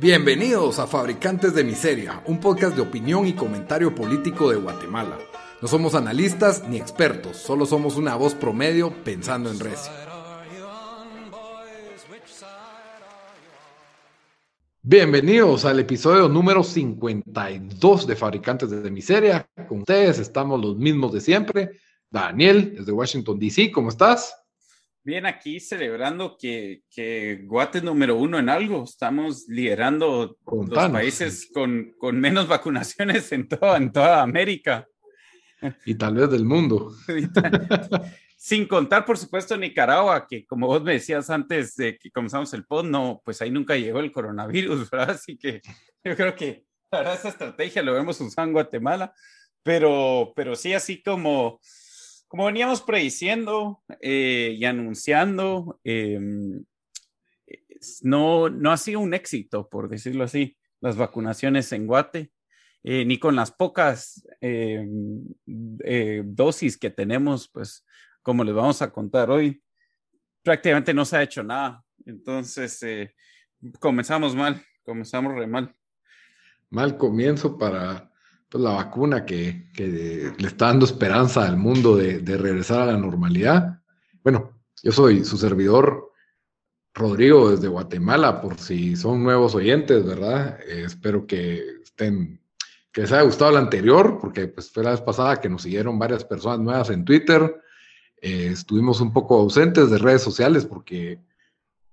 [0.00, 5.18] Bienvenidos a Fabricantes de Miseria, un podcast de opinión y comentario político de Guatemala.
[5.60, 9.92] No somos analistas ni expertos, solo somos una voz promedio pensando en Recio.
[14.80, 19.46] Bienvenidos al episodio número 52 de Fabricantes de Miseria.
[19.68, 21.72] Con ustedes estamos los mismos de siempre.
[22.08, 24.34] Daniel, desde Washington, D.C., ¿cómo estás?
[25.02, 28.84] Bien, aquí celebrando que, que Guate es número uno en algo.
[28.84, 34.86] Estamos liderando los países con, con, menos vacunaciones en toda, en toda América.
[35.86, 36.92] Y tal vez del mundo.
[38.36, 42.64] Sin contar, por supuesto, Nicaragua, que como vos me decías antes de que comenzamos el
[42.64, 45.10] pod, no, pues ahí nunca llegó el coronavirus, ¿verdad?
[45.10, 45.60] Así que
[46.04, 49.14] yo creo que la verdad esa estrategia lo vemos usando en Guatemala,
[49.62, 51.60] pero, pero sí así como,
[52.30, 56.64] como veníamos prediciendo eh, y anunciando, em,
[58.02, 62.30] no, no ha sido un éxito, por decirlo así, las vacunaciones en Guate.
[62.84, 65.24] Eh, ni con las pocas em,
[65.84, 67.84] eh, dosis que tenemos, pues
[68.22, 69.60] como les vamos a contar hoy,
[70.44, 71.84] prácticamente no se ha hecho nada.
[72.06, 72.80] Entonces,
[73.80, 75.74] comenzamos mal, comenzamos re mal.
[76.70, 78.09] Mal comienzo para
[78.50, 82.92] pues, la vacuna que, que, le está dando esperanza al mundo de, de, regresar a
[82.92, 83.80] la normalidad.
[84.22, 86.12] Bueno, yo soy su servidor,
[86.92, 90.58] Rodrigo, desde Guatemala, por si son nuevos oyentes, ¿verdad?
[90.66, 92.40] Eh, espero que estén,
[92.92, 95.98] que les haya gustado el anterior, porque pues fue la vez pasada que nos siguieron
[95.98, 97.60] varias personas nuevas en Twitter
[98.22, 101.20] eh, estuvimos un poco ausentes de redes sociales porque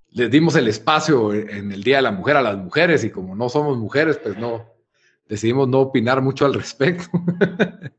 [0.10, 3.34] les dimos el espacio en el Día de la Mujer a las mujeres y como
[3.36, 4.66] no somos mujeres, pues no,
[5.28, 7.10] decidimos no opinar mucho al respecto.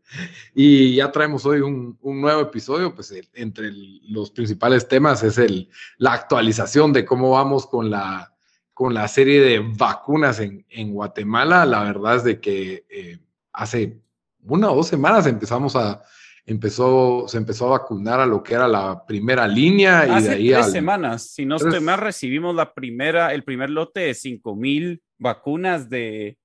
[0.54, 3.70] y ya traemos hoy un, nuevo episodio, pues entre
[4.08, 8.34] los principales temas es el, la actualización de cómo vamos con la,
[8.72, 11.66] con la serie de vacunas en, en Guatemala.
[11.66, 13.18] La verdad es de que eh,
[13.52, 14.00] hace
[14.42, 16.02] una o dos semanas empezamos a
[16.48, 20.50] empezó, se empezó a vacunar a lo que era la primera línea y de ahí
[20.50, 25.03] tres semanas, si no estoy mal, recibimos la primera, el primer lote de 5 mil
[25.19, 26.38] vacunas de,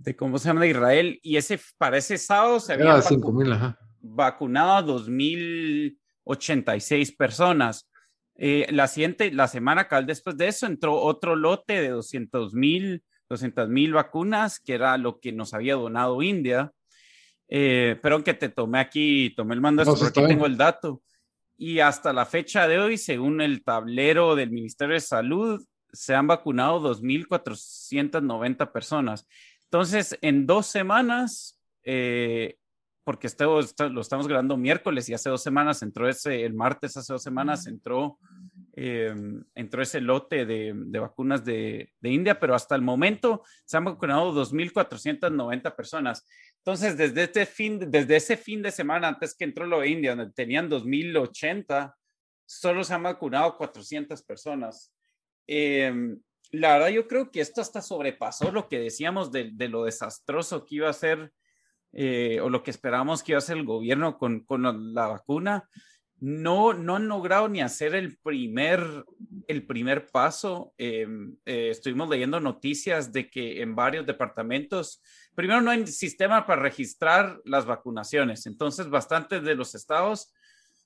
[0.00, 0.62] de, ¿cómo se llama?
[0.62, 3.00] De Israel y ese, para ese sábado se había
[4.00, 7.88] vacunado a 2.086 personas.
[8.36, 13.02] Eh, la siguiente, la semana cal después de eso entró otro lote de 200 mil
[13.30, 16.72] 200 mil vacunas, que era lo que nos había donado India.
[17.48, 21.02] Eh, pero que te tomé aquí, tomé el mando, no, aquí tengo el dato.
[21.56, 26.26] Y hasta la fecha de hoy, según el tablero del Ministerio de Salud, se han
[26.26, 29.26] vacunado 2.490 personas.
[29.72, 32.58] Entonces, en dos semanas, eh,
[33.04, 37.12] porque esto, lo estamos grabando miércoles y hace dos semanas entró ese, el martes hace
[37.12, 38.18] dos semanas entró,
[38.74, 39.14] eh,
[39.54, 43.84] entró ese lote de, de vacunas de, de, India, pero hasta el momento se han
[43.84, 46.26] vacunado 2.490 personas.
[46.58, 50.16] Entonces, desde, este fin, desde ese fin de semana, antes que entró lo de India,
[50.16, 51.96] donde tenían 2080,
[52.44, 54.92] solo se han vacunado 400 personas.
[55.46, 56.20] Em,
[56.50, 60.64] la verdad, yo creo que esto hasta sobrepasó lo que decíamos de, de lo desastroso
[60.64, 61.32] que iba a ser
[61.92, 65.68] eh, o lo que esperábamos que iba a ser el gobierno con, con la vacuna.
[66.18, 69.04] No, no han logrado ni hacer el primer,
[69.48, 70.74] el primer paso.
[70.76, 75.02] Em, eh, estuvimos leyendo noticias de que en varios departamentos
[75.34, 80.39] primero no hay sistema para registrar las vacunaciones, entonces bastantes de los estados, eh,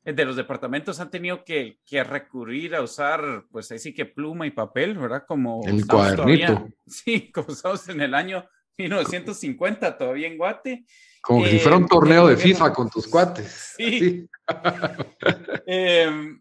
[0.05, 4.47] de los departamentos han tenido que, que recurrir a usar, pues ahí sí que pluma
[4.47, 5.25] y papel, ¿verdad?
[5.27, 6.69] Como el cuadernito.
[6.87, 10.85] sí, como estamos en el año 1950 todavía en Guate.
[11.23, 13.75] Como si fuera un eh, torneo de FIFA con tus cuates.
[13.77, 14.29] Sí.
[15.67, 16.39] Em,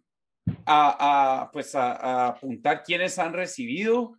[0.65, 4.17] a, pues a, apuntar quiénes han recibido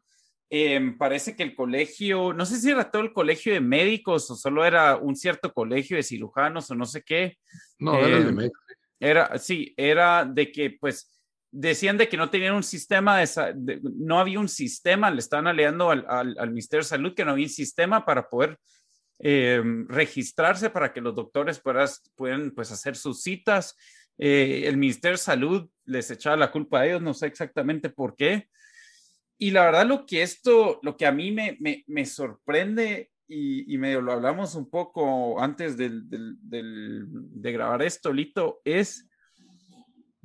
[0.56, 4.36] Em, parece que el colegio, no sé si era todo el colegio de médicos o
[4.36, 7.38] solo era un cierto colegio de cirujanos o no sé qué.
[7.80, 8.62] No, era de em, médicos.
[9.00, 11.10] Era, sí, era de que pues
[11.50, 15.90] decían de que no tenían un sistema, de, no había un sistema, le estaban alegando
[15.90, 18.58] al, al, Ministerio de Salud que no había un sistema para poder
[19.20, 23.76] em, registrarse para que los doctores puedan, pues hacer sus citas.
[24.18, 28.16] Eh, el Ministerio de Salud les echaba la culpa a ellos, no sé exactamente por
[28.16, 28.48] qué.
[29.38, 33.72] Y la verdad lo que esto, lo que a mí me, me, me sorprende y,
[33.72, 39.08] y, medio lo hablamos un poco antes del, de grabar esto, Lito, es,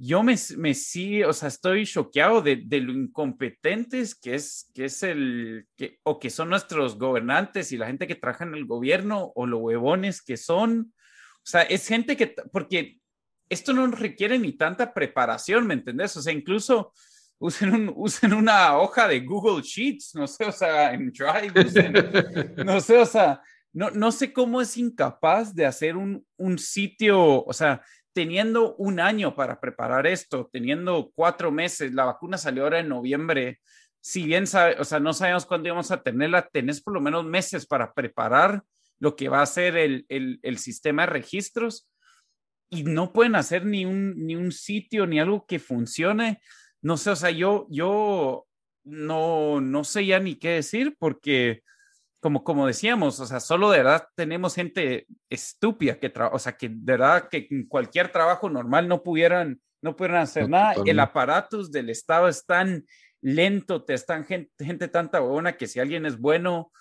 [0.01, 4.85] yo me, me sí, o sea, estoy choqueado de, de, lo incompetentes que es, que
[4.85, 8.65] es el, que, o que son nuestros gobernantes y la gente que trabaja en el
[8.65, 10.93] gobierno, o los huevones que son.
[11.37, 12.99] O sea, es gente que, porque
[13.49, 16.15] esto no requiere ni tanta preparación, ¿me entendés?
[16.15, 16.93] O sea, incluso
[17.39, 22.97] usen, usen una hoja de Google Sheets, no sé, o sea, en Drive, no sé,
[22.97, 23.41] o sea,
[23.73, 27.81] no, no sé cómo es incapaz de hacer un, un sitio, o sea,
[28.13, 33.59] teniendo un año para preparar esto, teniendo cuatro meses, la vacuna salió ahora en noviembre,
[34.01, 37.25] si bien sabe, o sea, no sabemos cuándo íbamos a tenerla, tenés por lo menos
[37.25, 38.63] meses para preparar
[38.99, 41.89] lo que va a ser el, el, el sistema de registros
[42.69, 46.41] y no pueden hacer ni un, ni un sitio ni algo que funcione.
[46.81, 48.45] No sé, o sea, yo, yo
[48.83, 51.63] no, no sé ya ni qué decir porque
[52.19, 56.57] como, como decíamos, o sea, solo de verdad tenemos gente estúpida que trabaja, o sea,
[56.57, 60.75] que de verdad que en cualquier trabajo normal no pudieran, no pudieran hacer nada.
[60.85, 62.85] El aparato del Estado es tan
[63.21, 66.71] lento, te están gente, gente tanta buena que si alguien es bueno,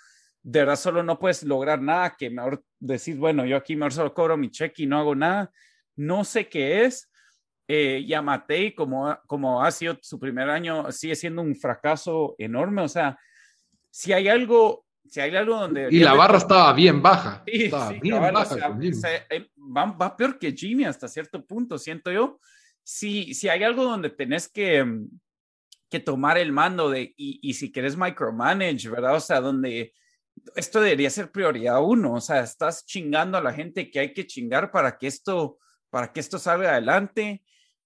[0.43, 4.15] de verdad solo no puedes lograr nada, que mejor decir, bueno, yo aquí mejor solo
[4.15, 5.53] cobro mi cheque y no hago nada.
[5.95, 7.11] No sé qué es.
[7.71, 12.81] Eh, Yamatei, como, como ha sido su primer año, sigue siendo un fracaso enorme.
[12.81, 13.19] O sea,
[13.91, 15.89] si hay algo si hay algo donde...
[15.91, 17.43] Y la barra estaba bien baja.
[17.47, 18.79] estaba bien baja.
[19.31, 22.41] Eh, va, peor que Jimmy hasta cierto punto, siento yo.
[22.83, 25.09] Si, si hay algo donde tenés que, mm,
[25.89, 29.17] que tomar el mando de, y, y si querés micromanage, ¿verdad?
[29.17, 29.93] O sea, donde
[30.57, 34.27] esto debería ser prioridad uno, o sea, estás chingando a la gente que hay que
[34.27, 35.59] chingar para que esto,
[35.91, 37.43] para que esto salga adelante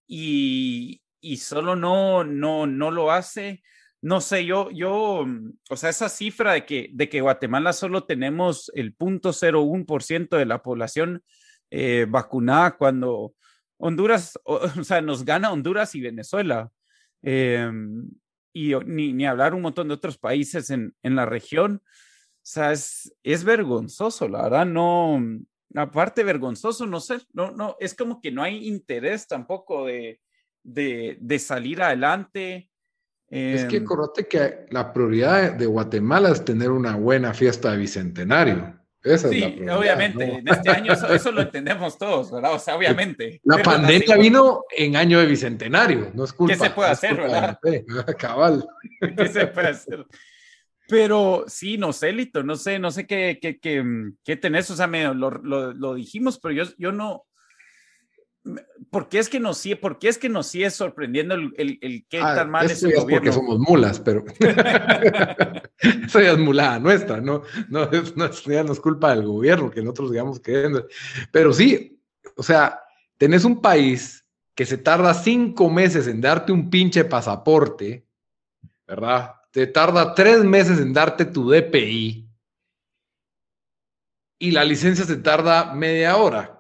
[0.07, 3.63] y, y solo no, no, no lo hace
[4.03, 8.05] no sé, yo, yo, mm, o sea, esa cifra de que, de que Guatemala solo
[8.05, 11.23] tenemos el 0.01% de la población
[11.71, 13.35] eh, vacunada cuando
[13.79, 16.71] Honduras, o, sea, nos gana Honduras y Venezuela.
[17.23, 18.11] Em,
[18.53, 21.81] y ni, ni, hablar un montón de otros países en, en la región.
[21.85, 25.23] O sea, es, es, vergonzoso, la verdad, no,
[25.75, 30.21] aparte vergonzoso, no sé, no, no, es como que no hay interés tampoco de,
[30.63, 32.71] de, de salir adelante
[33.33, 37.79] es que em, acordate que la prioridad de Guatemala es tener una buena fiesta de
[37.79, 38.79] bicentenario.
[39.03, 40.23] Esa sí, es la obviamente.
[40.23, 42.53] En este año eso, lo entendemos todos, ¿verdad?
[42.53, 43.41] O sea, obviamente.
[43.45, 46.53] La pandemia vino en año de bicentenario, no es culpa.
[46.59, 47.59] ¿Qué se puede hacer, verdad?
[48.19, 48.67] Cabal.
[49.17, 50.07] ¿Qué se puede hacer?
[50.93, 53.83] Pero sí, no sé, Lito, no sé, no sé qué, qué, qué,
[54.23, 57.25] qué tenés, o sea, me, lo, lo, lo, dijimos, pero yo, yo no,
[58.91, 62.05] ¿Por qué es que nos sigue, por es que nos sigue sorprendiendo el, el, el
[62.11, 63.25] qué ah, tan mal es el gobierno?
[63.25, 64.23] Porque somos mulas, pero
[65.79, 67.41] eso ya es mulada nuestra, no,
[67.71, 70.71] no, no, ya no es culpa del gobierno que nosotros digamos que
[71.31, 72.03] Pero sí,
[72.37, 72.83] o sea,
[73.17, 78.05] tenés un país que se tarda cinco meses en darte un pinche pasaporte,
[78.87, 79.37] ¿verdad?
[79.53, 82.29] Te tarda tres meses en darte tu DPI
[84.39, 86.59] y la licencia se tarda media hora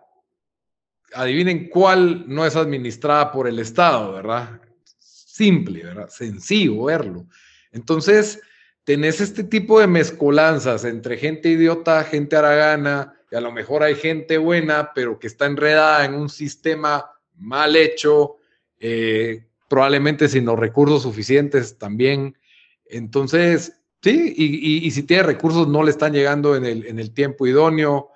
[1.14, 4.60] adivinen cuál no es administrada por el Estado, ¿verdad?
[4.98, 6.08] Simple, ¿verdad?
[6.08, 7.26] Sencillo verlo.
[7.70, 8.40] Entonces,
[8.84, 13.94] tenés este tipo de mezcolanzas entre gente idiota, gente aragana, y a lo mejor hay
[13.94, 18.36] gente buena, pero que está enredada en un sistema mal hecho,
[18.78, 22.36] eh, probablemente sin los recursos suficientes también.
[22.92, 27.46] Entonces, sí, y, si tiene recursos no le están llegando en el, en el tiempo
[27.46, 28.10] idóneo.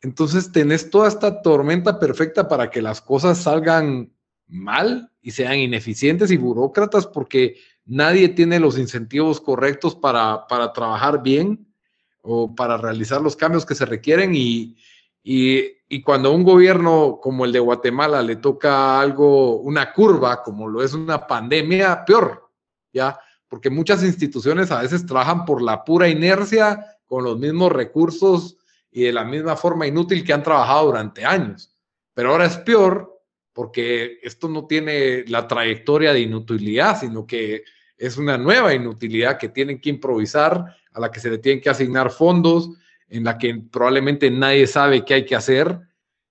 [0.00, 4.12] Entonces tenés toda esta tormenta perfecta para que las cosas salgan
[4.48, 11.72] mal y sean ineficientes y burócratas porque nadie tiene los incentivos correctos para, trabajar bien
[12.20, 14.76] o para realizar los cambios que se requieren y,
[15.22, 20.68] y, cuando a un gobierno como el de Guatemala le toca algo, una curva, como
[20.68, 22.50] lo es una pandemia, peor,
[22.92, 23.18] ¿ya?
[23.52, 28.56] Porque muchas instituciones a veces trabajan por la pura inercia con los mismos recursos
[28.90, 31.70] y de la misma forma inútil que han trabajado durante años.
[32.14, 33.20] Pero ahora es peor
[33.52, 37.64] porque esto no tiene la trayectoria de inutilidad, sino que
[37.98, 41.68] es una nueva inutilidad que tienen que improvisar, a la que se le tienen que
[41.68, 42.70] asignar fondos,
[43.10, 45.78] en la que probablemente nadie sabe qué hay que hacer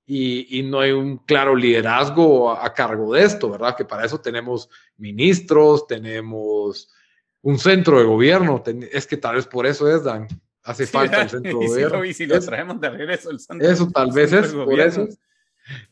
[0.08, 3.78] y, no hay un claro liderazgo a, cargo de esto, ¿verdad?
[3.78, 6.90] Que para eso tenemos ministros, tenemos
[7.44, 10.28] un centro de gobierno, es que tal vez por eso es, Dan.
[10.64, 12.06] Hace falta el centro de gobierno.
[12.06, 15.08] Y si lo traemos de regreso el centro, Eso tal vez es por eso.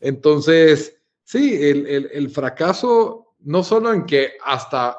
[0.00, 4.96] Entonces, sí, el, el, el, fracaso, no solo en que hasta,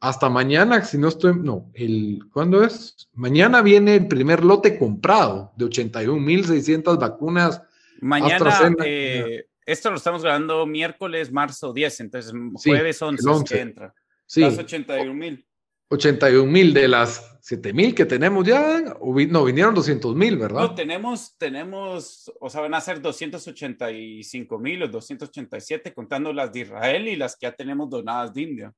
[0.00, 3.08] hasta mañana, si no estoy, no, el, ¿cuándo es?
[3.14, 7.62] Mañana viene el primer lote comprado de 81.600 vacunas.
[8.00, 13.54] Mañana, eh, esto lo estamos grabando miércoles, marzo 10, entonces jueves 11, 11.
[13.54, 13.94] que entra.
[14.26, 14.40] Sí.
[14.40, 15.44] Las 81.000.
[15.88, 20.60] 81 mil de las 7 mil que tenemos ya, no, vinieron 200 mil, ¿verdad?
[20.60, 26.60] No, tenemos, tenemos, o sea, van a ser 285 mil o 287 contando las de
[26.60, 28.72] Israel y las que ya tenemos donadas de India.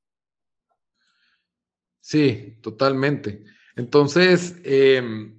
[2.01, 3.45] Sí, totalmente.
[3.77, 5.36] Entonces, em,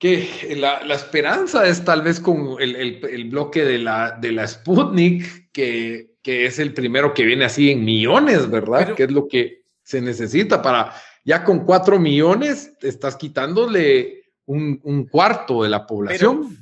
[0.00, 6.14] que la, esperanza es tal vez con el, bloque de la, de la Sputnik, que,
[6.22, 8.94] que, es el primero que viene así en millones, ¿verdad?
[8.94, 15.64] que es lo que se necesita para, ya con cuatro millones, estás quitándole un, cuarto
[15.64, 16.56] de la población.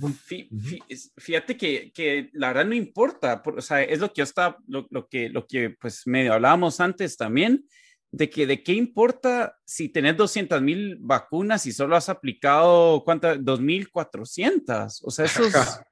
[1.17, 4.89] fíjate que, que, la verdad no importa, o sea, es lo que yo está, lo,
[4.91, 7.65] lo, que, lo que pues medio hablábamos antes también,
[8.11, 13.39] de que de qué importa si tenés 200 mil vacunas y solo has aplicado, ¿cuántas?
[13.39, 15.01] 2.400.
[15.05, 15.85] O sea, eso es, o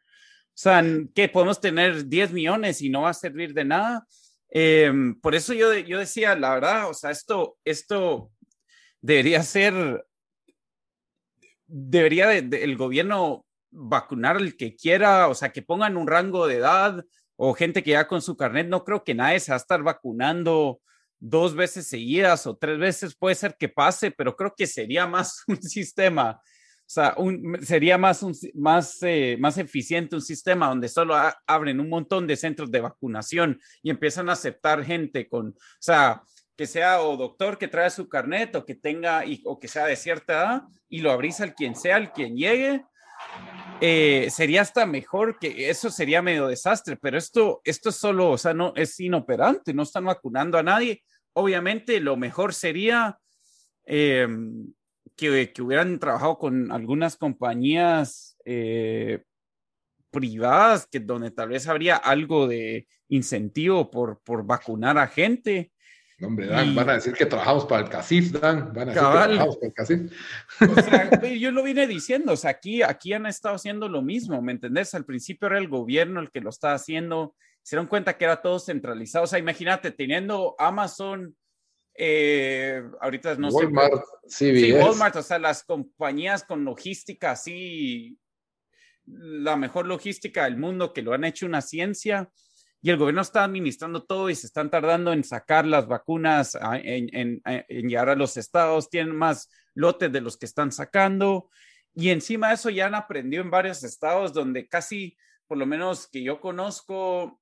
[0.55, 0.83] sea,
[1.15, 4.07] que podemos tener 10 millones y no va a servir de nada.
[4.49, 8.31] Em, por eso yo, yo decía, la verdad, o sea, esto, esto
[9.03, 10.07] debería ser,
[11.67, 17.05] debería el gobierno vacunar al que quiera, o sea, que pongan un rango de edad
[17.37, 19.83] o gente que ya con su carnet, no creo que nadie se va a estar
[19.83, 20.81] vacunando
[21.19, 25.43] dos veces seguidas o tres veces, puede ser que pase, pero creo que sería más
[25.49, 30.89] un sistema, o sea, un, sería más, un, más, eh, más eficiente un sistema donde
[30.89, 35.55] solo abren un montón de centros de vacunación y empiezan a aceptar gente con, o
[35.81, 36.23] sea,
[36.57, 39.97] que sea o doctor que trae su carnet o que tenga o que sea de
[39.97, 42.85] cierta edad y lo abrís al quien sea, al quien llegue.
[43.81, 48.39] Eh, sería hasta mejor que eso sería medio desastre, pero esto, esto es solo, o
[48.39, 51.03] sea, no es inoperante, no están vacunando a nadie.
[51.35, 53.19] Obviamente lo mejor sería
[53.85, 54.73] em,
[55.15, 59.23] que, que, hubieran trabajado con algunas compañías eh,
[60.11, 65.71] privadas, que donde tal vez habría algo de incentivo por, por vacunar a gente
[66.23, 69.11] hombre, Dan, van a decir que trabajamos para el CACIF, Dan, van a decir que
[69.11, 70.13] trabajamos para el CACIF.
[70.61, 74.41] O sea, yo lo vine diciendo, o sea, aquí, aquí han estado haciendo lo mismo,
[74.41, 74.95] ¿me entendés?
[74.95, 78.41] Al principio era el gobierno el que lo estaba haciendo, se dieron cuenta que era
[78.41, 81.37] todo centralizado, o sea, imagínate, teniendo Amazon,
[81.95, 84.57] eh, ahorita no Walmart, sé.
[84.57, 88.19] Sí, Walmart, o sea, las compañías con logística así,
[89.05, 92.31] la mejor logística del mundo que lo han hecho una ciencia
[92.87, 97.43] y el gobierno está administrando todo y se están tardando en sacar las vacunas, en,
[97.67, 101.51] llegar a los estados, tienen más lotes de los que están sacando.
[101.95, 105.17] Y encima de eso ya han aprendido en varios estados donde casi,
[105.49, 107.41] por lo menos que yo conozco,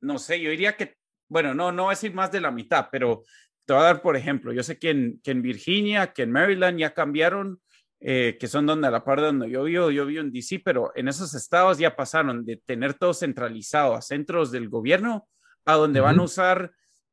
[0.00, 0.96] no sé, yo diría que,
[1.28, 3.22] bueno, no, no voy a más de la mitad, pero
[3.64, 6.32] te voy a dar por ejemplo, yo sé que en, que en Virginia, que en
[6.32, 7.62] Maryland ya cambiaron
[8.04, 10.60] eh, que son donde a la par de donde yo vivo, yo vivo en DC,
[10.64, 15.28] pero en esos estados ya pasaron de tener todo centralizado a centros del gobierno
[15.64, 16.72] a donde van a usar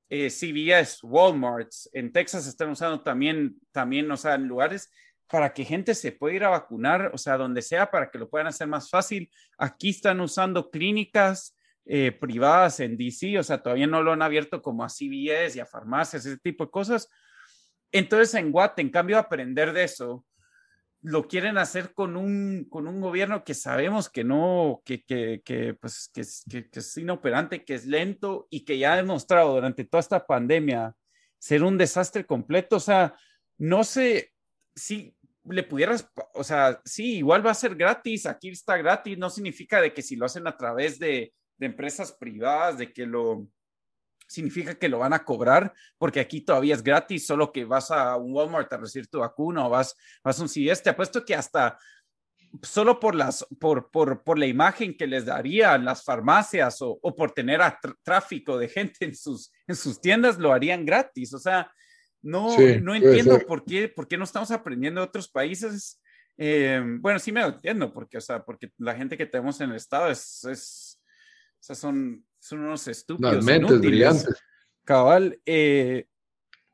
[0.09, 4.89] eh, CVS, Walmart, en Texas están usando también, también, o sea, en lugares
[5.29, 8.27] para que gente se pueda ir a vacunar, o sea, donde sea, para que lo
[8.27, 9.29] puedan hacer más fácil.
[9.59, 11.55] Aquí están usando clínicas
[11.85, 15.59] eh, privadas en DC, o sea, todavía no lo han abierto como a CVS y
[15.59, 17.07] a farmacias, ese tipo de cosas.
[17.91, 20.25] Entonces, en Guate, en cambio, aprender de eso,
[21.01, 25.73] lo quieren hacer con un, con un gobierno que sabemos que no, que, que, que
[25.73, 26.23] pues, que,
[26.69, 30.93] que, es inoperante, que es lento y que ya ha demostrado durante toda esta pandemia
[31.37, 32.75] ser un desastre completo.
[32.75, 33.15] O sea,
[33.57, 34.33] no sé
[34.75, 35.15] si
[35.45, 39.81] le pudieras, o sea, sí, igual va a ser gratis, aquí está gratis, no significa
[39.81, 43.47] de que si lo hacen a través de, de empresas privadas, de que lo,
[44.29, 48.15] significa que lo van a cobrar, porque aquí todavía es gratis, solo que vas a
[48.15, 50.83] un Walmart a recibir tu vacuna o vas, vas a un CVS.
[50.83, 51.77] Te apuesto que hasta
[52.61, 57.15] solo por, las, por, por, por la imagen que les darían las farmacias o, o
[57.15, 57.59] por tener
[58.03, 61.33] tráfico de gente en sus, en sus tiendas, lo harían gratis.
[61.33, 61.71] O sea,
[62.21, 65.99] no, no entiendo por qué, por qué no estamos aprendiendo de otros países.
[66.37, 69.75] Eh, bueno, sí me entiendo, porque, o sea, porque la gente que tenemos en el
[69.75, 71.01] estado es, es
[71.59, 73.45] o sea, son son unos estúpidos.
[73.45, 74.43] mentes brillantes.
[74.83, 76.07] Cabal, eh,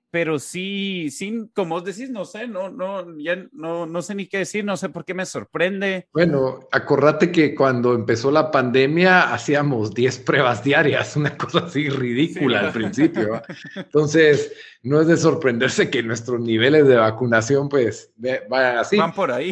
[0.10, 4.28] pero sí, sí, como os decís, no sé, no, no, ya no, no sé ni
[4.28, 6.08] qué decir, no sé por qué me sorprende.
[6.14, 12.62] Bueno, acordate que cuando empezó la pandemia hacíamos 10 pruebas diarias, una cosa así ridícula
[12.62, 13.42] al principio.
[13.76, 18.96] Entonces, no es de sorprenderse que nuestros niveles de vacunación pues vayan así.
[18.96, 19.52] Van por ahí.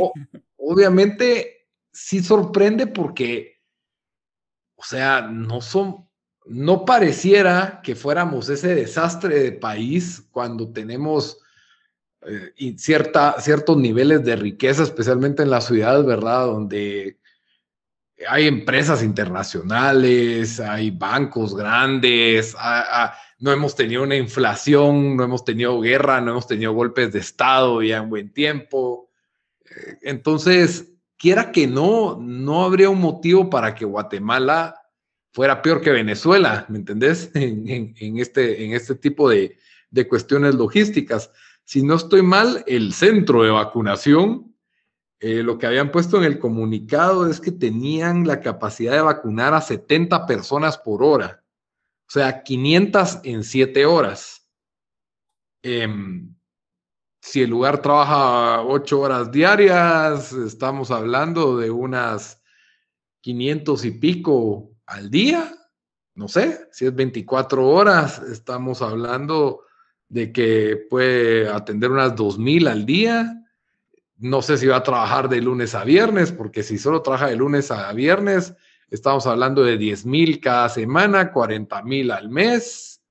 [0.55, 3.53] obviamente, sí sorprende porque
[4.83, 6.09] o sea, no son,
[6.45, 11.37] no pareciera que fuéramos ese desastre de país cuando tenemos
[12.25, 16.45] eh, cierta, ciertos niveles de riqueza, especialmente en las ciudades, ¿verdad?
[16.45, 17.17] Donde
[18.27, 22.55] hay empresas internacionales, hay bancos grandes,
[23.39, 27.81] no hemos tenido una inflación, no hemos tenido guerra, no hemos tenido golpes de Estado
[27.81, 29.09] ya en buen tiempo.
[29.65, 34.82] Eh, entonces, quiera que no, no habría un motivo para que Guatemala
[35.33, 37.31] fuera peor que Venezuela, ¿me entendés?
[37.35, 39.57] En, este, en este tipo de,
[39.89, 41.31] de cuestiones logísticas.
[41.63, 44.55] Si no estoy mal, el centro de vacunación,
[45.19, 49.53] eh, lo que habían puesto en el comunicado es que tenían la capacidad de vacunar
[49.53, 51.43] a 70 personas por hora,
[52.07, 54.49] o sea, 500 en 7 horas.
[55.63, 56.35] Em,
[57.21, 62.41] si el lugar trabaja 8 horas diarias, estamos hablando de unas
[63.21, 65.51] 500 y pico al día,
[66.15, 69.61] no sé, si es 24 horas, estamos hablando
[70.09, 73.43] de que puede atender unas 2.000 al día.
[74.17, 77.35] No sé si va a trabajar de lunes a viernes, porque si solo trabaja de
[77.35, 78.53] lunes a viernes,
[78.91, 83.01] estamos hablando de 10.000 cada semana, 40.000 al mes.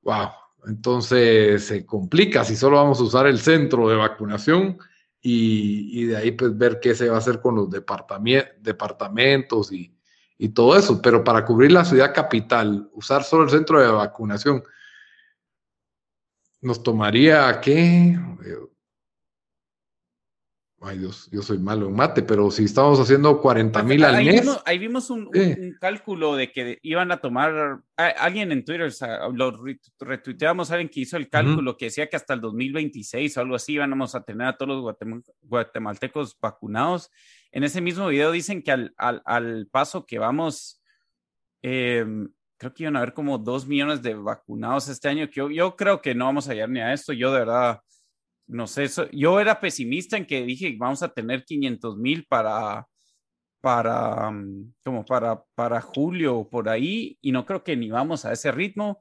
[0.00, 0.30] Wow,
[0.66, 4.78] entonces se complica si solo vamos a usar el centro de vacunación
[5.20, 9.97] y, de ahí pues ver qué se va a hacer con los departamentos y,
[10.38, 14.62] y todo eso, pero para cubrir la ciudad capital, usar solo el centro de vacunación,
[16.60, 18.16] nos tomaría, ¿qué?
[20.80, 24.48] Ay Dios, yo soy malo en mate, pero si estamos haciendo 40 mil al mes.
[24.64, 25.28] ahí vimos un,
[25.80, 28.92] cálculo de que iban a tomar, alguien en Twitter,
[29.34, 29.60] lo
[29.98, 33.72] retuiteamos, alguien que hizo el cálculo que decía que hasta el 2026 o algo así
[33.72, 37.10] íbamos a tener a todos los guatemaltecos vacunados.
[37.52, 40.82] En ese mismo video dicen que al, al, paso que vamos,
[41.62, 42.28] em,
[42.58, 46.00] creo que iban a haber como dos millones de vacunados este año, yo, yo creo
[46.02, 47.80] que no vamos a llegar ni a esto, yo de verdad
[48.48, 52.88] no sé, yo era pesimista en que dije, vamos a tener 500 mil para,
[53.60, 58.32] para, mm, como para, para julio por ahí, y no creo que ni vamos a
[58.32, 58.98] ese ritmo.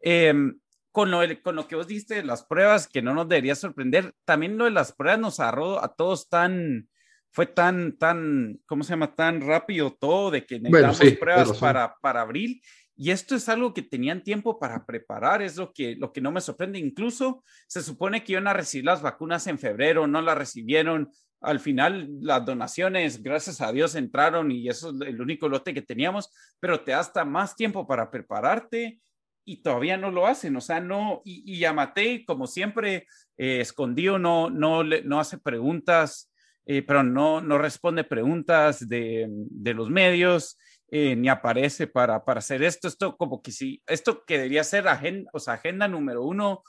[0.00, 0.58] Em,
[0.92, 4.58] con, lo, con lo que vos diste las pruebas, que no nos debería sorprender, también
[4.58, 6.88] lo de las pruebas nos agarró a todos tan,
[7.32, 9.14] fue tan, tan, ¿cómo se llama?
[9.14, 12.60] Tan rápido todo de que necesitamos pruebas para, para abril
[13.02, 16.32] y esto es algo que tenían tiempo para preparar, es lo que, lo que no
[16.32, 16.78] me sorprende.
[16.78, 21.10] Incluso se supone que iban a recibir las vacunas en febrero, no las recibieron.
[21.40, 25.80] Al final las donaciones, gracias a Dios, entraron y eso es el único lote que
[25.80, 29.00] teníamos, pero te hasta más tiempo para prepararte
[29.46, 30.54] y todavía no lo hacen.
[30.56, 33.06] O sea, no, y, y Yamate, como siempre,
[33.38, 36.29] eh, escondido, no, no, no hace preguntas,
[36.72, 40.56] eh, pero no, no responde preguntas de, de los medios.
[40.92, 42.88] Eh, ni aparece para, para hacer esto.
[42.88, 46.64] Esto como que sí, esto que debería ser agenda, o sea, agenda número uno.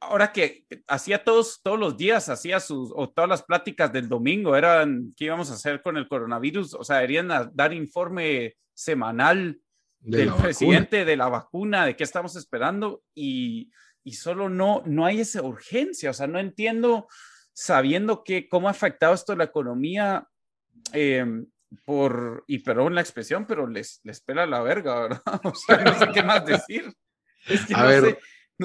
[0.00, 4.54] Ahora que hacía todos, todos los días, hacía sus, o todas las pláticas del domingo
[4.54, 9.58] eran qué íbamos a hacer con el coronavirus, o sea, deberían dar informe semanal
[9.98, 13.70] del presidente de la vacuna, de qué estamos esperando y,
[14.04, 17.08] y solo no, no hay esa urgencia, o sea, no entiendo,
[17.54, 20.28] sabiendo que cómo ha afectado esto la economía,
[20.92, 21.24] eh,
[21.84, 25.22] por, y perdón la expresión, pero les, les pela la verga, ¿verdad?
[25.44, 26.92] O sea, no sé qué más decir.
[27.74, 28.18] a ver,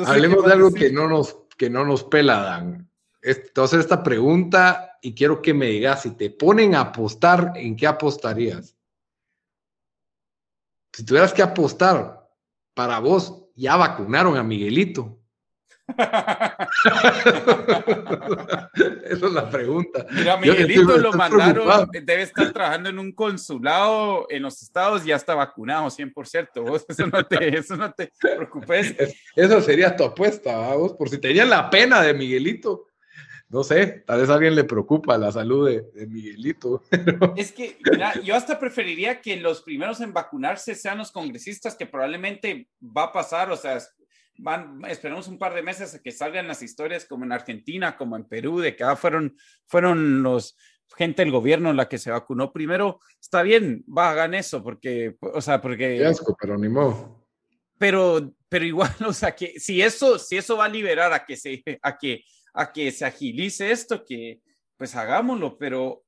[0.06, 2.89] hablemos de algo que no, nos, que no nos pela, Dan.
[3.21, 7.88] Entonces, esta pregunta y quiero que me digas, si te ponen a apostar, ¿en qué
[7.88, 8.75] apostarías?
[10.93, 12.30] Si tuvieras que apostar,
[12.73, 15.18] para vos, ya vacunaron a Miguelito.
[19.06, 20.06] Esa es la pregunta.
[20.12, 25.15] Mira, Miguelito lo mandaron, debe estar trabajando en un consulado en los estados y ya
[25.15, 26.62] está vacunado 100%.
[26.62, 28.95] Vos, eso no te, eso no te preocupes.
[29.36, 32.88] Eso sería tu apuesta, vos, por si tenían la pena de Miguelito.
[33.49, 36.84] No sé, tal vez a alguien le preocupa la salud de, Miguelito.
[37.36, 41.88] Es que, mira, yo hasta preferiría que los primeros en vacunarse sean los congresistas, que
[41.88, 43.80] probablemente va a pasar, o sea,
[44.41, 48.15] van, esperemos un par de meses a que salgan las historias como en Argentina, como
[48.15, 49.36] en Perú, de que ah, fueron,
[49.67, 50.58] fueron los
[50.95, 55.41] gente del gobierno la que se vacunó primero, está bien, va, hagan eso, porque, o
[55.41, 56.04] sea, porque...
[56.06, 57.28] asco, pero ni modo.
[57.78, 61.38] Pero, pero igual, o sea, que si eso, si eso va a liberar a que
[61.38, 62.23] se, a que,
[62.54, 64.41] a que se agilice esto, que
[64.78, 66.04] pues hagámoslo, pero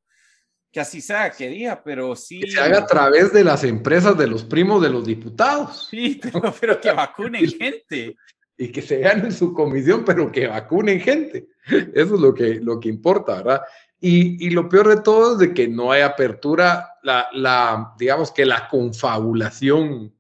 [0.71, 2.39] que así sea, que diga, pero sí.
[2.39, 5.87] Que se haga a través de las empresas de los primos de los diputados.
[5.89, 6.19] Sí,
[6.59, 8.15] pero, que vacunen gente.
[8.57, 11.47] Y que se ganen su comisión, pero que vacunen gente.
[11.65, 13.61] Eso es lo que, lo que importa, ¿verdad?
[13.99, 18.31] Y, y lo peor de todo es de que no hay apertura, la, la, digamos
[18.31, 20.13] que la confabulación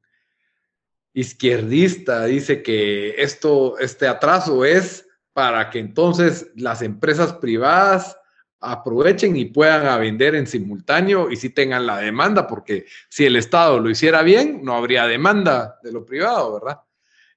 [1.13, 8.17] izquierdista dice que esto, este atraso es para que entonces las empresas privadas
[8.61, 13.79] aprovechen y puedan vender en simultáneo y si tengan la demanda, porque si el Estado
[13.79, 16.81] lo hiciera bien, no habría demanda de lo privado, ¿verdad?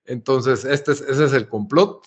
[0.04, 2.06] Entonces, este es, ese es el complot.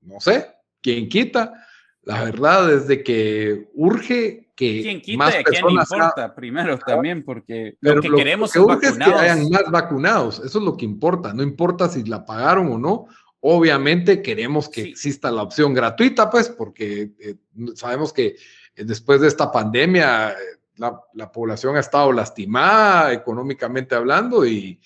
[0.00, 0.48] No sé,
[0.82, 1.66] ¿quién quita?
[2.02, 7.24] La verdad es de que urge que ¿Quién quita más personas quién importa primero también,
[7.24, 10.38] porque lo que queremos es que hayan más vacunados.
[10.40, 11.32] Eso es lo que importa.
[11.32, 13.06] No importa si la pagaron o no,
[13.40, 17.36] Obviamente queremos que exista la opción gratuita, pues, porque eh,
[17.74, 20.36] sabemos que eh, después de esta pandemia
[20.76, 24.80] la, población ha estado lastimada económicamente hablando y,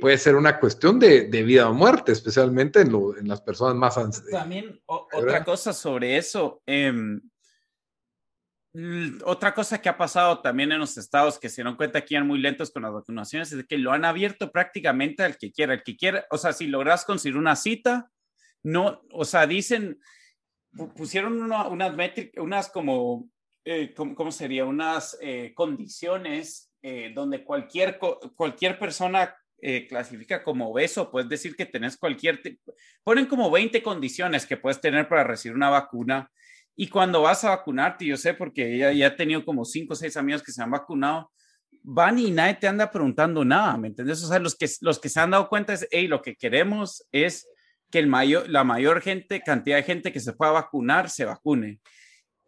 [0.00, 4.30] puede ser una cuestión de, vida o muerte, especialmente en, en las personas más ansiosas.
[4.30, 6.62] También otra cosa sobre eso.
[9.24, 12.26] Otra cosa que ha pasado también en los estados que se dan cuenta que eran
[12.26, 15.74] muy lentos con las vacunaciones es que lo han abierto prácticamente al que quiera.
[15.74, 18.10] El que quiera, o sea, si logras conseguir una cita,
[18.62, 19.98] no, o sea, dicen,
[20.94, 23.30] pusieron unas métricas, unas como,
[23.64, 24.64] eh, ¿cómo, sería?
[24.64, 29.34] Unas eh, condiciones eh, donde cualquier, cualquier persona
[29.88, 32.40] clasifica como obeso, puedes decir que tenés cualquier,
[33.02, 36.30] ponen como 20 condiciones que puedes tener para recibir una vacuna
[36.76, 39.96] y cuando vas a vacunarte, yo sé porque ya, ya he tenido como cinco o
[39.96, 41.32] seis amigos que se han vacunado,
[41.82, 44.22] van y nadie te anda preguntando nada, ¿me entiendes?
[44.22, 47.06] O sea, los que, los que se han dado cuenta es, hey, lo que queremos
[47.12, 47.48] es
[47.90, 51.80] que el mayor, la mayor gente, cantidad de gente que se pueda vacunar, se vacune.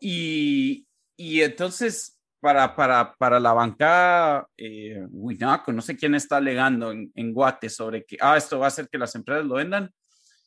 [0.01, 0.87] Y,
[1.17, 7.33] y entonces, para, para, para la bancada, eh, no sé quién está alegando en, en
[7.33, 9.91] Guate sobre que, ah, esto va a hacer que las empresas lo vendan.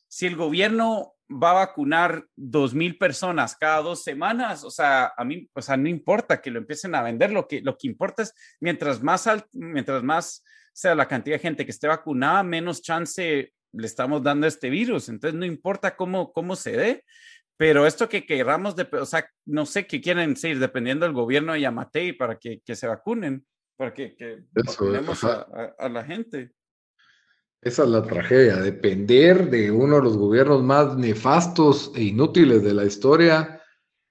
[0.06, 5.24] Si el gobierno va a vacunar dos mil personas cada dos semanas, o sea, a
[5.24, 8.22] mí, o sea, no importa que lo empiecen a vender, lo que, lo que importa
[8.22, 12.82] es mientras más alto, mientras más sea la cantidad de gente que esté vacunada, menos
[12.82, 15.08] chance le estamos dando a este virus.
[15.08, 17.04] Entonces, no importa cómo, cómo se dé,
[17.56, 21.52] pero esto que queramos, de, o sea, no sé qué quieren decir, dependiendo del gobierno
[21.52, 26.52] de Yamatei para que, que se vacunen, para que, que vacunemos a la gente.
[27.62, 32.74] Esa es la tragedia, depender de uno de los gobiernos más nefastos e inútiles de
[32.74, 33.62] la historia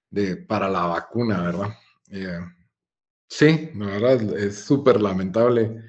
[0.09, 1.67] de, para la vacuna, ¿verdad?
[2.11, 2.39] Eh,
[3.27, 5.83] sí, la verdad es súper lamentable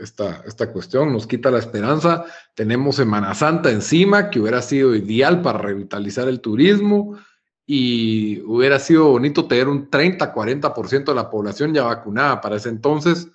[0.00, 2.24] esta, esta cuestión, nos quita la esperanza.
[2.56, 7.16] Tenemos Semana Santa encima, que hubiera sido ideal para revitalizar el turismo
[7.64, 13.28] y hubiera sido bonito tener un 30-40% de la población ya vacunada para ese entonces.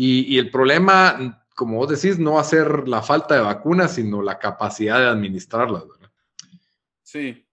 [0.00, 4.22] Y el problema como vos decís, no va a ser la falta de vacunas, sino
[4.22, 6.10] la capacidad de administrarlas, ¿verdad?
[7.02, 7.44] Sí.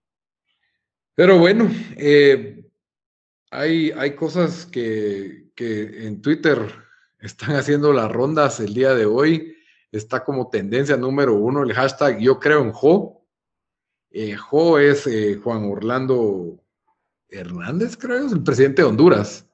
[1.16, 2.64] Pero bueno, eh,
[3.50, 6.56] hay, hay cosas que, en Twitter
[7.18, 9.56] están haciendo las rondas el día de hoy.
[9.90, 13.26] Está como tendencia número uno el hashtag Yo creo en Jo.
[14.10, 16.62] Eh, jo es eh, Juan Orlando
[17.28, 19.45] Hernández, creo, es el presidente de Honduras.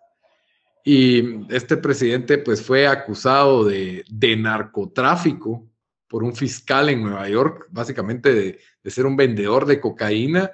[0.85, 4.05] Y este presidente pues fue acusado de,
[4.39, 5.69] narcotráfico
[6.09, 10.51] por un fiscal en Nueva York, básicamente de, ser un vendedor de cocaína.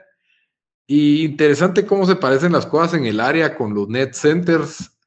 [0.87, 4.99] Y interesante cómo se parecen las cosas en el área con los net centers.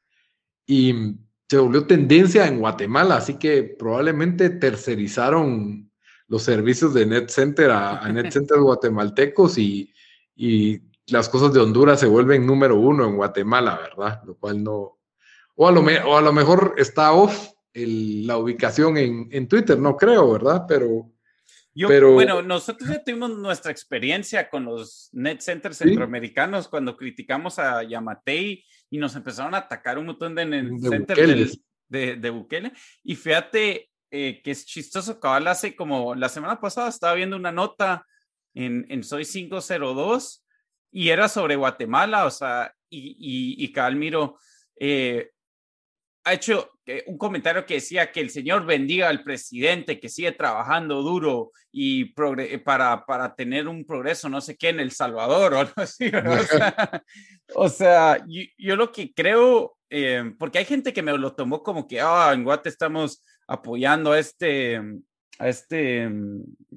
[0.65, 1.15] Y
[1.47, 5.91] se volvió tendencia en Guatemala, así que probablemente tercerizaron
[6.27, 9.93] los servicios de net center a, net centers guatemaltecos y,
[10.35, 14.21] y las cosas de Honduras se vuelven número uno en Guatemala, ¿verdad?
[14.23, 15.00] Lo cual no,
[15.55, 20.31] o a lo, o a lo mejor está off la ubicación en, Twitter, no creo,
[20.33, 20.65] ¿verdad?
[20.67, 21.11] Pero,
[21.87, 22.13] pero...
[22.13, 28.63] Bueno, nosotros ya tuvimos nuestra experiencia con los net centers centroamericanos cuando criticamos a Yamatei
[28.89, 32.73] y nos empezaron a atacar un montón de net centers de, de, Bukele.
[33.03, 37.51] Y fíjate eh, que es chistoso, cabal hace como la semana pasada estaba viendo una
[37.53, 38.05] nota
[38.53, 40.45] en, en Soy 502
[40.91, 44.37] y era sobre Guatemala, o sea, y, y, y cabal miro,
[44.77, 45.31] eh,
[46.23, 50.31] ha hecho eh, un comentario que decía que el Señor bendiga al presidente que sigue
[50.31, 52.05] trabajando duro y
[52.59, 56.11] para, para tener un progreso, no sé qué, en El Salvador o algo así.
[57.55, 58.23] O sea,
[58.57, 62.31] yo, lo que creo, eh, porque hay gente que me lo tomó como que, ah,
[62.33, 64.81] en Guate estamos apoyando a este,
[65.39, 66.09] a este,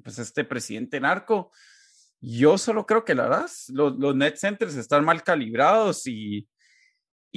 [0.03, 1.51] pues este presidente narco.
[2.19, 6.47] Yo solo creo que la verdad, los, los net centers están mal calibrados y,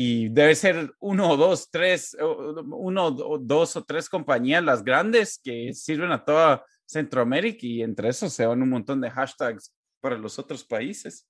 [0.01, 5.41] y debe ser uno o dos, tres, uno o dos o tres compañías las grandes
[5.43, 10.17] que sirven a toda Centroamérica y entre esos se van un montón de hashtags para
[10.17, 11.27] los otros países.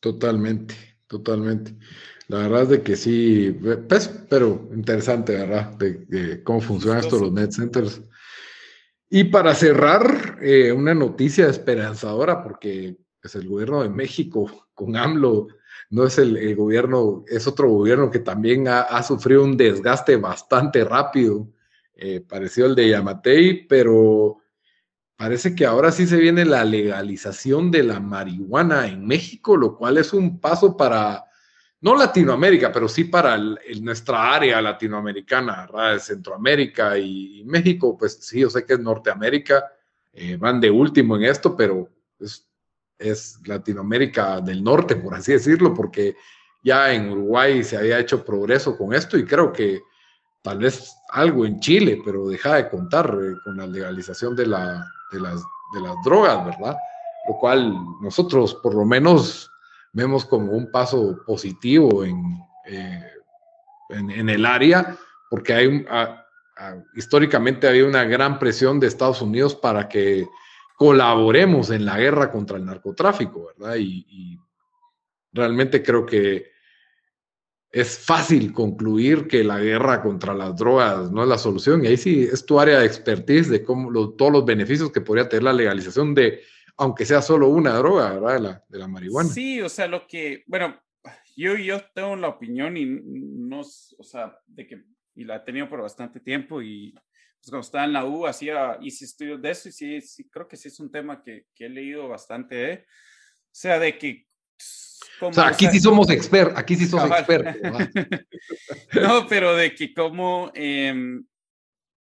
[0.00, 0.74] Totalmente,
[1.06, 1.76] totalmente.
[2.28, 3.54] La verdad es de que sí,
[3.86, 5.76] pues, pero interesante, ¿verdad?
[5.76, 8.00] De, cómo funciona esto los net centers.
[9.10, 14.96] Y para cerrar, eh, una noticia esperanzadora, porque es pues, el gobierno de México con
[14.96, 20.84] AMLO no es el, gobierno, es otro gobierno que también ha, sufrido un desgaste bastante
[20.84, 21.48] rápido,
[21.94, 24.38] eh, parecido al de Yamatei, pero
[25.16, 29.98] parece que ahora sí se viene la legalización de la marihuana en México, lo cual
[29.98, 31.24] es un paso para
[31.82, 33.38] no Latinoamérica, pero sí para
[33.80, 39.72] nuestra área latinoamericana, de Centroamérica y, México, pues sí, yo sé que es Norteamérica,
[40.12, 41.88] eh, van de último en esto, pero
[42.18, 42.49] es,
[43.00, 46.16] es, Latinoamérica del Norte, por así decirlo, porque
[46.62, 49.80] ya en Uruguay se había hecho progreso con esto y creo que
[50.42, 54.86] tal vez algo en Chile, pero deja de contar eh, con la legalización de, la,
[55.10, 55.42] de, las,
[55.74, 56.76] de las drogas, ¿verdad?
[57.28, 59.50] Lo cual nosotros por lo menos
[59.92, 63.04] vemos como un paso positivo en, eh,
[63.90, 64.96] en, el área,
[65.28, 65.86] porque hay
[66.94, 70.28] históricamente había una gran presión de Estados Unidos para que
[70.80, 73.76] colaboremos en la guerra contra el narcotráfico, ¿verdad?
[73.76, 74.38] y
[75.30, 76.46] realmente creo que
[77.70, 81.84] es fácil concluir que la guerra contra las drogas no es la solución.
[81.84, 85.28] Y ahí sí es tu área de expertise de cómo todos los beneficios que podría
[85.28, 86.40] tener la legalización de,
[86.78, 88.34] aunque sea solo una droga, ¿verdad?
[88.34, 89.28] De la, de la marihuana.
[89.28, 90.80] Sí, o sea, lo que, bueno,
[91.36, 94.82] yo, yo tengo la opinión y no, o sea, de que,
[95.14, 96.94] y la he tenido por bastante tiempo y
[97.40, 100.46] pues cuando estaba en la U hacía, hice estudios de eso y sí, sí creo
[100.46, 102.86] que sí es un tema que, que he leído bastante, ¿eh?
[102.86, 104.26] O sea, de que
[105.20, 107.56] o sea, aquí sí somos expertos, aquí sí somos expertos.
[108.94, 111.24] no, pero de que como, em,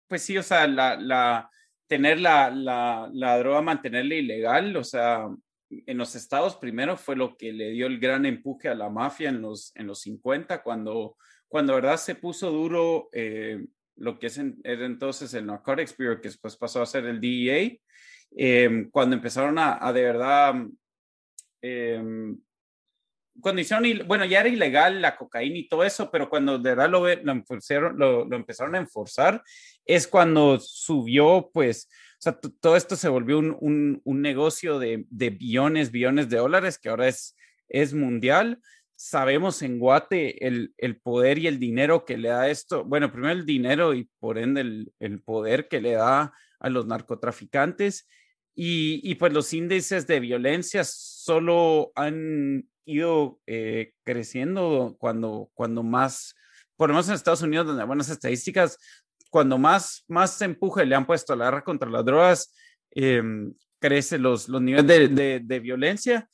[0.08, 1.50] pues sí, o sea, la, la
[1.88, 5.28] tener la, la, la, droga, mantenerla ilegal, o sea,
[5.70, 9.30] en los estados primero fue lo que le dio el gran empuje a la mafia
[9.30, 13.66] en los, en los 50, cuando, cuando verdad se puso duro eh,
[14.00, 17.78] lo que es entonces el Narcotics Bureau, que después pasó a ser el DEA,
[18.36, 20.56] em, cuando empezaron a, a de verdad
[21.62, 22.38] em,
[23.42, 26.90] cuando hicieron, bueno, ya era ilegal la cocaína y todo eso, pero cuando de verdad
[26.90, 29.44] lo, lo, lo, empezaron a enforzar,
[29.86, 31.90] es cuando subió, pues,
[32.60, 36.90] todo esto se volvió un, un, un negocio de, de, billones, billones de dólares, que
[36.90, 37.36] ahora es,
[37.70, 38.60] es mundial.
[39.02, 42.84] Sabemos en Guate el, el, poder y el dinero que le da esto.
[42.84, 46.86] Bueno, primero el dinero y por ende el, el poder que le da a los
[46.86, 48.10] narcotraficantes.
[48.56, 56.36] Y, y, pues los índices de violencia solo han ido eh, creciendo cuando, cuando más,
[56.76, 58.78] por lo en Estados Unidos, donde hay buenas estadísticas,
[59.32, 62.54] cuando más, más empuje le han puesto la guerra contra las drogas,
[62.94, 63.24] eh,
[63.80, 66.30] crecen los, los niveles de, de, violencia.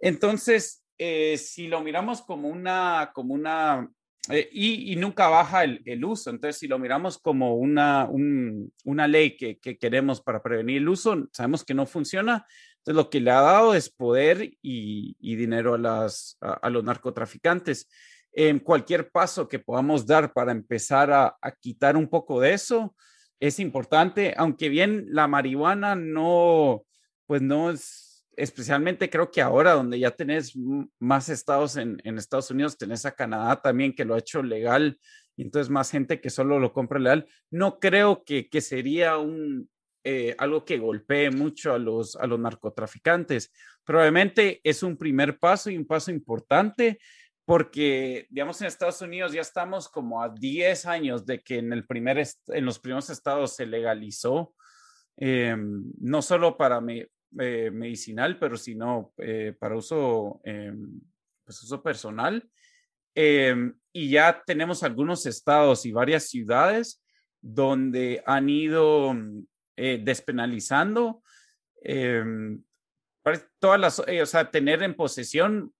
[0.00, 3.88] Entonces, eh, si lo miramos como una, como una
[4.30, 6.30] eh, y, y, nunca baja el, el, uso.
[6.30, 10.88] Entonces, si lo miramos como una, un, una ley que, que, queremos para prevenir el
[10.88, 12.44] uso, sabemos que no funciona.
[12.78, 16.82] Entonces, lo que le ha dado es poder y, y dinero a, las, a, los
[16.82, 17.88] narcotraficantes.
[18.32, 22.94] En cualquier paso que podamos dar para empezar a, a, quitar un poco de eso
[23.38, 26.84] es importante, aunque bien la marihuana no,
[27.26, 28.05] pues no es,
[28.36, 30.54] especialmente creo que ahora donde ya tenés
[30.98, 34.98] más estados en, Estados Unidos, tenés a Canadá también que lo ha hecho legal
[35.36, 39.68] y entonces más gente que solo lo compra legal, no creo que, que sería un,
[40.04, 43.52] eh, algo que golpee mucho a los, a los narcotraficantes.
[43.84, 47.00] Probablemente es un primer paso y un paso importante
[47.44, 51.86] porque, digamos, en Estados Unidos ya estamos como a 10 años de que en, el
[51.86, 54.54] primer en los primeros estados se legalizó,
[55.16, 60.72] eh, no solo para me, eh, medicinal, pero sino eh, para uso, eh,
[61.44, 62.48] pues uso personal.
[63.14, 67.02] Em, y ya tenemos algunos estados y varias ciudades
[67.40, 69.14] donde han ido
[69.76, 71.22] eh, despenalizando
[71.82, 72.24] eh,
[73.58, 75.72] todas las, eh, o sea, tener en posesión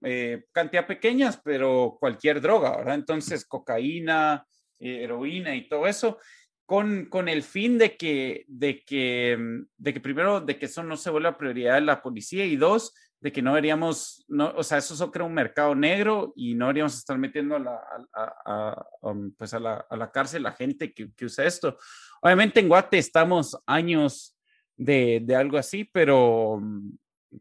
[0.52, 2.96] cantidad pequeñas, pero cualquier droga, ¿verdad?
[2.96, 4.46] Entonces, cocaína,
[4.78, 6.18] heroína y todo eso,
[6.66, 9.38] con, con el fin de que, de, que,
[9.78, 12.92] de que primero, de que eso no se vuelva prioridad de la policía y dos,
[13.20, 16.98] de que no deberíamos, no, o sea, eso crea un mercado negro y no deberíamos
[16.98, 17.80] estar metiendo a la,
[18.12, 21.78] a, a, um, pues a la, a la cárcel a gente que, que, usa esto.
[22.20, 24.36] Obviamente en Guate estamos años
[24.76, 26.60] de, de, algo así, pero,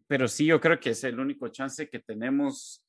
[0.08, 2.85] pero sí, yo creo que es el único chance que tenemos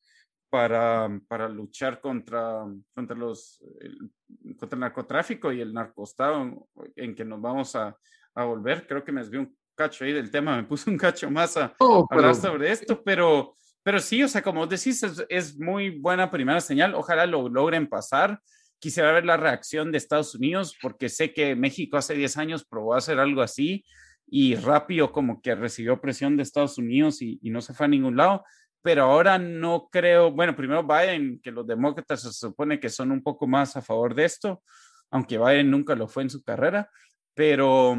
[0.57, 2.65] para, para luchar contra,
[2.95, 4.11] contra, los, el,
[4.57, 6.67] contra el narcotráfico y el narcostado
[6.97, 7.95] en que nos vamos a,
[8.35, 8.87] a volver.
[8.87, 11.75] Creo que me desvió un cacho ahí del tema, me puse un cacho más a
[11.79, 16.31] oh, hablar sobre esto, pero, pero sí, o sea, como decís, es, es, muy buena
[16.31, 16.95] primera señal.
[16.95, 18.41] Ojalá lo logren pasar.
[18.79, 22.95] Quisiera ver la reacción de Estados Unidos, porque sé que México hace 10 años probó
[22.95, 23.85] hacer algo así
[24.27, 27.91] y rápido como que recibió presión de Estados Unidos y, y no se fue a
[27.91, 28.43] ningún lado.
[28.87, 33.21] Pero ahora no creo, bueno, primero Biden, que los demócratas se supone que son un
[33.21, 34.63] poco más a favor de esto,
[35.11, 36.89] aunque Biden nunca lo fue en su carrera,
[37.35, 37.99] pero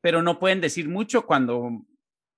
[0.00, 1.82] pero no pueden decir mucho cuando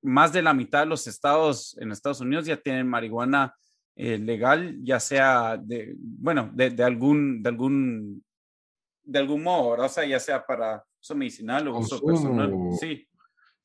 [0.00, 3.54] más de la mitad de los estados en Estados Unidos ya tienen marihuana
[3.96, 8.24] eh, legal, ya sea de, bueno, de, algún, de algún,
[9.02, 12.50] de algún modo, O sea, ya sea para uso medicinal o uso personal.
[12.80, 13.06] Sí.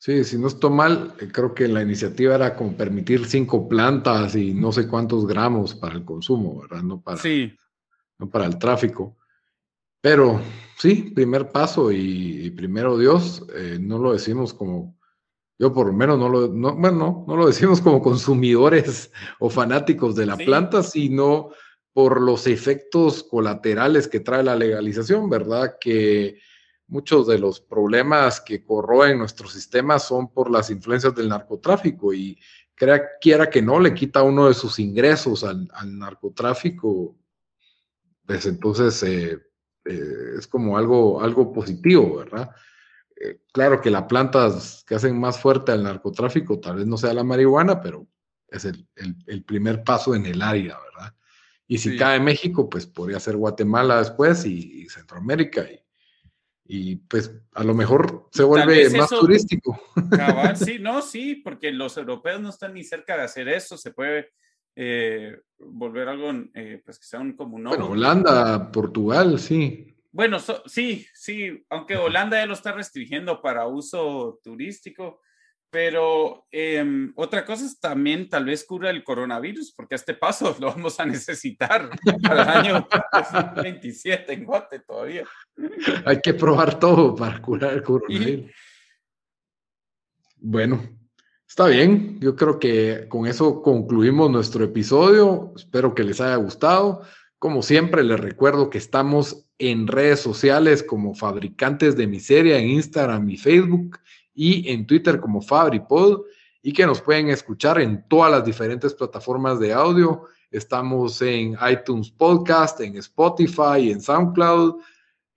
[0.06, 4.36] Sí, si no estoy mal, eh, creo que la iniciativa era como permitir cinco plantas
[4.36, 6.84] y no sé cuántos gramos para el consumo, ¿verdad?
[6.84, 7.52] No para, sí.
[8.20, 9.18] no para el tráfico.
[10.02, 10.40] Pero
[10.78, 14.96] sí, primer paso y, primero Dios, eh, no lo decimos como,
[15.58, 20.16] yo por lo menos no lo, no, bueno, no, lo decimos como consumidores o fanáticos
[20.16, 21.50] de la planta, sino
[21.94, 25.78] por los efectos colaterales que trae la legalización, ¿verdad?
[25.82, 26.38] Que
[26.88, 32.38] muchos de los problemas que corroen nuestro sistema son por las influencias del narcotráfico y
[32.76, 35.68] crea, quiera que no, le quita uno de sus ingresos al,
[35.98, 37.18] narcotráfico,
[38.26, 39.40] pues entonces eh,
[39.86, 42.52] eh, es como algo, algo positivo, ¿verdad?
[43.16, 47.14] Eh, claro que las plantas que hacen más fuerte al narcotráfico tal vez no sea
[47.14, 48.08] la marihuana, pero
[48.48, 48.88] es el,
[49.46, 51.16] primer paso en el área, ¿verdad?
[51.68, 55.85] Y si cae México, pues podría ser Guatemala después y, y Centroamérica y,
[56.68, 59.80] y pues a lo mejor se vuelve más turístico.
[60.56, 64.32] sí, no, sí, porque los europeos no están ni cerca de hacer eso, se puede
[64.76, 69.96] eh, volver algo, eh, pues que sea un como Bueno, Holanda, Portugal, sí.
[70.12, 75.20] Bueno, sí, sí, aunque Holanda ya lo está restringiendo para uso turístico,
[75.70, 80.56] pero em, otra cosa es también tal vez cura el coronavirus, porque a este paso
[80.60, 81.90] lo vamos a necesitar
[82.24, 82.88] para el año
[83.62, 85.26] 27 en Guate todavía.
[86.06, 88.52] Hay que probar todo para curar el coronavirus.
[90.38, 90.82] Bueno,
[91.48, 92.20] está bien.
[92.20, 95.54] Yo creo que con eso concluimos nuestro episodio.
[95.56, 97.02] Espero que les haya gustado.
[97.40, 103.30] Como siempre, les recuerdo que estamos en redes sociales como Fabricantes de Miseria en Instagram
[103.30, 104.00] y Facebook
[104.36, 106.22] y en Twitter como FabriPod
[106.62, 110.28] y que nos pueden escuchar en todas las diferentes plataformas de audio.
[110.52, 114.82] Estamos en iTunes Podcast, en Spotify, en SoundCloud,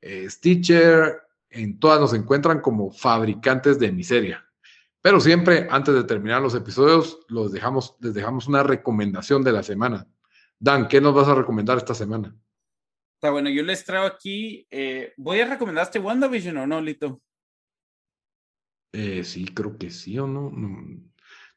[0.00, 4.44] eh, Stitcher, en todas nos encuentran como fabricantes de miseria.
[5.00, 9.62] Pero siempre, antes de terminar los episodios, los dejamos, les dejamos una recomendación de la
[9.62, 10.06] semana.
[10.58, 12.34] Dan, ¿qué nos vas a recomendar esta semana?
[13.14, 17.20] Está bueno, yo les traigo aquí, eh, ¿voy a recomendar este WandaVision o no, Lito?
[18.92, 20.50] Eh, sí, creo que sí o no.
[20.50, 21.00] no.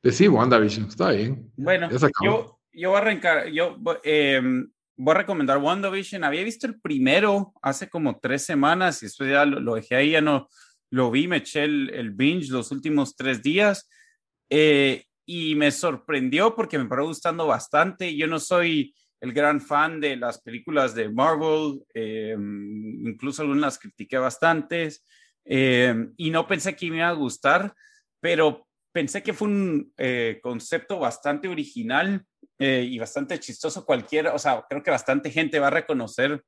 [0.01, 1.51] Pues sí, WandaVision, está bien.
[1.55, 1.89] Bueno,
[2.23, 6.23] yo, yo voy a arrancar, yo em, voy a recomendar WandaVision.
[6.23, 10.21] Había visto el primero hace como tres semanas y después ya lo, dejé ahí, ya
[10.21, 10.47] no
[10.89, 13.89] lo vi, me eché el, binge los últimos tres días
[14.49, 18.15] eh, y me sorprendió porque me paró gustando bastante.
[18.15, 24.17] Yo no soy el gran fan de las películas de Marvel, em, incluso algunas critiqué
[24.17, 25.05] bastantes.
[25.45, 27.73] Eh, y no pensé que me iba a gustar,
[28.19, 32.25] pero pensé que fue un eh, concepto bastante original
[32.59, 33.85] eh, y bastante chistoso.
[33.85, 36.43] Cualquiera, o sea, creo que bastante gente va a reconocer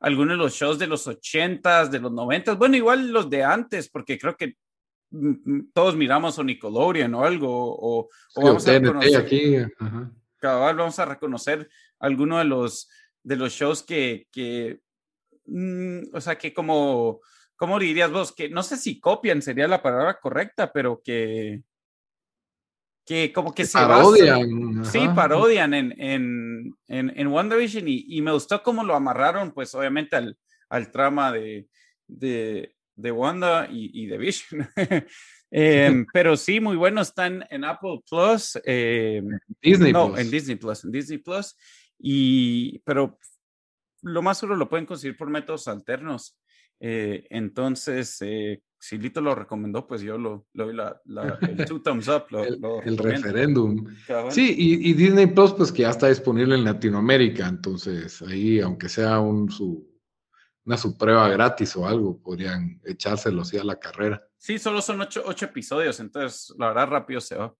[0.00, 3.90] algunos de los shows de los ochentas, de los noventas, bueno, igual los de antes,
[3.90, 4.56] porque creo que
[5.10, 9.56] mm, mm, todos miramos o Nickelodeon o algo, o, vamos a reconocer, aquí.
[10.40, 12.88] vamos a reconocer algunos de los,
[13.22, 14.80] de los shows que, que
[15.46, 17.20] Mm, o sea, que como,
[17.56, 18.32] ¿cómo dirías vos?
[18.32, 21.62] Que no sé si copian sería la palabra correcta, pero que,
[23.06, 24.84] que como que se parodian.
[24.84, 29.74] sí, parodian en, en, en, en WandaVision y, y, me gustó cómo lo amarraron, pues
[29.74, 30.36] obviamente al,
[30.68, 31.68] al trama de,
[32.06, 34.68] de, de Wanda y, y de Vision.
[35.50, 38.58] Em, pero sí, muy bueno, están en Apple Plus.
[38.64, 39.22] Eh,
[39.60, 41.56] Disney no, en Disney Plus, en Disney Plus.
[41.98, 43.18] Y, pero
[44.02, 46.38] lo más seguro lo pueden conseguir por métodos alternos.
[46.80, 51.00] Eh, entonces, eh, si Lito lo recomendó, pues yo lo, lo doy la,
[51.42, 52.24] el two thumbs up.
[52.84, 53.86] el, referéndum.
[54.30, 57.46] Sí, y, Disney Plus, pues que ya está disponible en Latinoamérica.
[57.46, 59.86] Entonces, ahí, aunque sea un, su,
[60.64, 64.26] una prueba gratis o algo, podrían echárselo así a la carrera.
[64.38, 67.54] Sí, solo son ocho, ocho episodios, entonces la verdad rápido se va.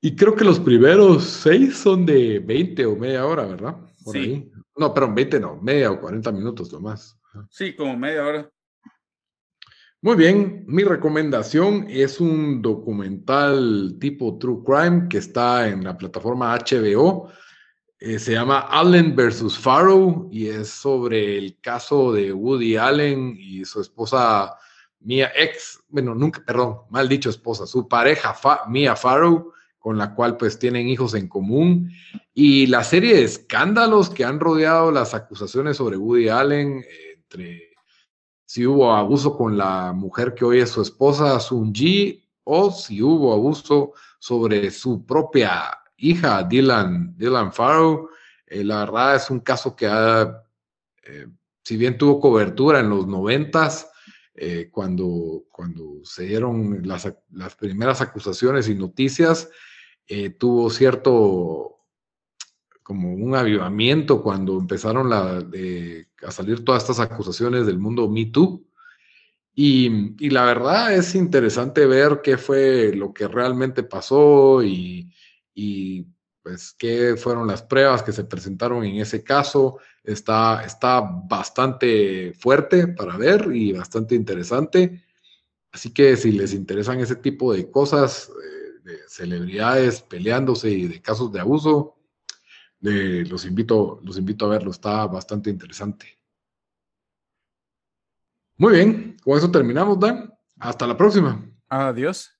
[0.00, 3.76] Y creo que los primeros seis son de 20 o media hora, ¿verdad?
[4.04, 4.18] Por sí.
[4.18, 4.52] ahí.
[4.80, 7.14] No, pero 20 no, media o 40 minutos nomás.
[7.50, 8.50] Sí, como media hora.
[10.00, 16.56] Muy bien, mi recomendación es un documental tipo True Crime que está en la plataforma
[16.56, 17.30] HBO.
[17.98, 23.66] Eh, se llama Allen versus Farrow y es sobre el caso de Woody Allen y
[23.66, 24.56] su esposa
[25.00, 28.34] Mia ex, bueno, nunca, perdón, mal dicho esposa, su pareja
[28.68, 31.90] Mia Farrow con la cual pues tienen hijos en común
[32.34, 36.84] y la serie de escándalos que han rodeado las acusaciones sobre Woody Allen,
[37.16, 37.70] entre
[38.44, 43.02] si hubo abuso con la mujer que hoy es su esposa, Sun Ji, o si
[43.02, 48.10] hubo abuso sobre su propia hija, Dylan, Dylan Farrow.
[48.46, 50.42] Eh, la verdad es un caso que ha,
[51.04, 51.26] eh,
[51.62, 53.89] si bien tuvo cobertura en los noventas,
[54.70, 59.50] cuando, cuando se dieron las, las, primeras acusaciones y noticias,
[60.38, 61.80] tuvo cierto
[62.82, 65.44] como un avivamiento cuando empezaron la,
[66.26, 68.64] a salir todas estas acusaciones del mundo Me Too.
[69.54, 75.12] Y, la verdad es interesante ver qué fue lo que realmente pasó y,
[76.42, 79.78] pues qué fueron las pruebas que se presentaron en ese caso.
[80.02, 85.04] Está, está bastante fuerte para ver y bastante interesante.
[85.72, 91.00] Así que si les interesan ese tipo de cosas, eh, de celebridades peleándose y de
[91.00, 91.96] casos de abuso,
[92.80, 94.70] los, invito, los invito a verlo.
[94.70, 96.18] Está bastante interesante.
[98.56, 100.32] Muy bien, con eso terminamos, Dan.
[100.58, 101.42] Hasta la próxima.
[101.68, 102.39] Adiós.